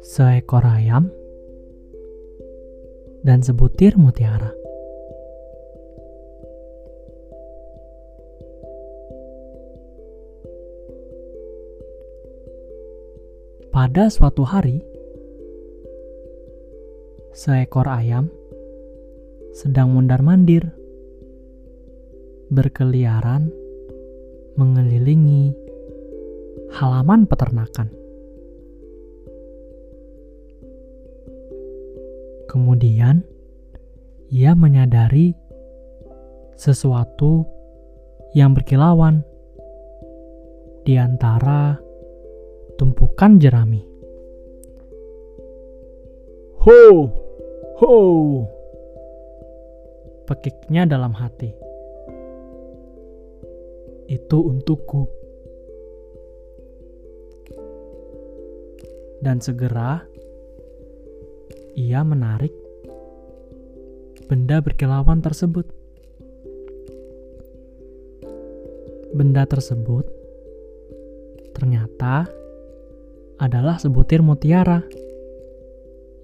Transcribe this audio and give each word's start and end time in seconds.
Seekor 0.00 0.64
ayam 0.64 1.12
dan 3.20 3.44
sebutir 3.44 4.00
mutiara. 4.00 4.56
Pada 13.68 14.08
suatu 14.08 14.48
hari, 14.48 14.80
seekor 17.36 17.92
ayam 17.92 18.32
sedang 19.52 19.92
mundar-mandir, 19.92 20.79
berkeliaran, 22.50 23.46
mengelilingi 24.58 25.54
halaman 26.74 27.24
peternakan. 27.30 27.86
Kemudian, 32.50 33.22
ia 34.34 34.58
menyadari 34.58 35.38
sesuatu 36.58 37.46
yang 38.34 38.58
berkilauan 38.58 39.22
di 40.82 40.98
antara 40.98 41.78
tumpukan 42.74 43.38
jerami. 43.38 43.86
Ho! 46.66 46.82
Ho! 47.78 47.94
Pekiknya 50.26 50.90
dalam 50.90 51.14
hati. 51.14 51.69
Itu 54.10 54.42
untukku. 54.42 55.06
Dan 59.22 59.38
segera 59.38 60.02
ia 61.78 62.02
menarik 62.02 62.50
benda 64.26 64.58
berkilauan 64.58 65.22
tersebut. 65.22 65.70
Benda 69.14 69.46
tersebut 69.46 70.06
ternyata 71.54 72.26
adalah 73.38 73.78
sebutir 73.78 74.26
mutiara 74.26 74.82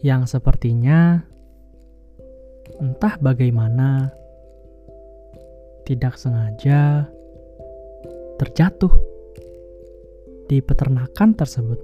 yang 0.00 0.24
sepertinya 0.24 1.20
entah 2.80 3.20
bagaimana 3.20 4.08
tidak 5.84 6.16
sengaja 6.16 7.04
terjatuh 8.40 8.88
di 10.48 10.64
peternakan 10.64 11.36
tersebut. 11.36 11.76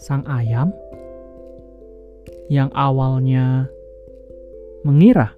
Sang 0.00 0.24
ayam 0.24 0.72
yang 2.48 2.72
awalnya 2.72 3.68
mengira 4.80 5.36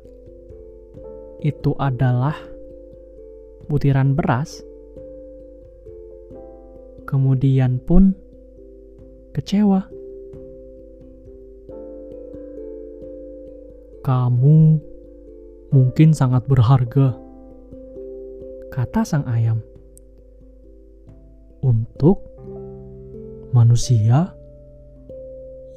itu 1.43 1.75
adalah 1.83 2.39
butiran 3.67 4.15
beras, 4.15 4.63
kemudian 7.11 7.83
pun 7.83 8.15
kecewa. 9.35 9.83
Kamu 14.07 14.88
mungkin 15.69 16.17
sangat 16.17 16.49
berharga, 16.49 17.17
kata 18.73 19.05
sang 19.05 19.25
ayam. 19.29 19.61
Untuk 21.59 22.23
manusia 23.51 24.31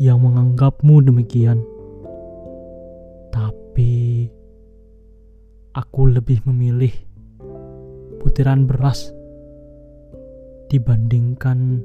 yang 0.01 0.21
menganggapmu 0.21 1.01
demikian. 1.05 1.61
Tapi 3.29 4.27
aku 5.73 6.01
lebih 6.09 6.43
memilih 6.49 6.93
butiran 8.21 8.65
beras 8.69 9.09
dibandingkan 10.69 11.81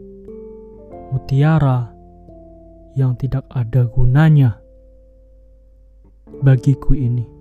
mutiara 1.13 1.91
yang 2.97 3.15
tidak 3.21 3.45
ada 3.53 3.85
gunanya 3.89 4.59
bagiku 6.41 6.97
ini. 6.97 7.36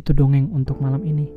Itu 0.00 0.16
dongeng 0.16 0.48
untuk 0.56 0.80
malam 0.80 1.04
ini. 1.04 1.28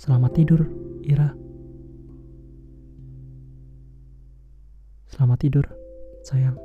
Selamat 0.00 0.32
tidur, 0.32 0.64
Ira. 1.04 1.28
Selamat 5.12 5.38
tidur, 5.44 5.68
sayang. 6.24 6.56